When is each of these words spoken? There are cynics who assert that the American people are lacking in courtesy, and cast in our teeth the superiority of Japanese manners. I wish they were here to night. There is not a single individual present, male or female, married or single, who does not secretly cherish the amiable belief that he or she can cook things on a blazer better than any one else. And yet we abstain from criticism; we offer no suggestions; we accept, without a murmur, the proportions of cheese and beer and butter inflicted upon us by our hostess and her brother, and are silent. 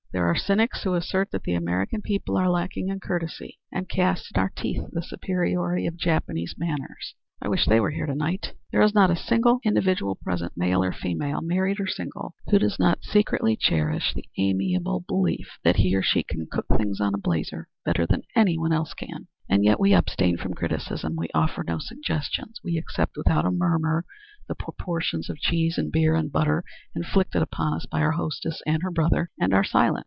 There 0.13 0.27
are 0.29 0.35
cynics 0.35 0.83
who 0.83 0.93
assert 0.95 1.31
that 1.31 1.43
the 1.43 1.53
American 1.53 2.01
people 2.01 2.35
are 2.35 2.49
lacking 2.49 2.89
in 2.89 2.99
courtesy, 2.99 3.59
and 3.71 3.87
cast 3.87 4.29
in 4.35 4.41
our 4.41 4.51
teeth 4.53 4.81
the 4.91 5.01
superiority 5.01 5.87
of 5.87 5.95
Japanese 5.95 6.53
manners. 6.57 7.15
I 7.41 7.47
wish 7.47 7.65
they 7.65 7.79
were 7.79 7.91
here 7.91 8.05
to 8.05 8.13
night. 8.13 8.47
There 8.73 8.81
is 8.81 8.93
not 8.93 9.09
a 9.09 9.15
single 9.15 9.61
individual 9.63 10.15
present, 10.15 10.51
male 10.57 10.83
or 10.83 10.91
female, 10.91 11.39
married 11.41 11.79
or 11.79 11.87
single, 11.87 12.35
who 12.47 12.59
does 12.59 12.77
not 12.77 13.01
secretly 13.05 13.55
cherish 13.55 14.13
the 14.13 14.25
amiable 14.37 15.05
belief 15.07 15.47
that 15.63 15.77
he 15.77 15.95
or 15.95 16.03
she 16.03 16.23
can 16.23 16.45
cook 16.51 16.65
things 16.75 16.99
on 16.99 17.13
a 17.13 17.17
blazer 17.17 17.69
better 17.85 18.05
than 18.05 18.23
any 18.35 18.57
one 18.57 18.73
else. 18.73 18.93
And 19.49 19.63
yet 19.63 19.79
we 19.79 19.93
abstain 19.93 20.35
from 20.35 20.55
criticism; 20.55 21.15
we 21.17 21.29
offer 21.33 21.63
no 21.65 21.77
suggestions; 21.79 22.59
we 22.61 22.77
accept, 22.77 23.15
without 23.15 23.45
a 23.45 23.51
murmur, 23.51 24.03
the 24.49 24.55
proportions 24.55 25.29
of 25.29 25.37
cheese 25.37 25.77
and 25.77 25.89
beer 25.89 26.13
and 26.15 26.29
butter 26.33 26.65
inflicted 26.93 27.41
upon 27.41 27.73
us 27.75 27.85
by 27.85 28.01
our 28.01 28.11
hostess 28.11 28.61
and 28.67 28.83
her 28.83 28.91
brother, 28.91 29.29
and 29.39 29.53
are 29.53 29.63
silent. 29.63 29.99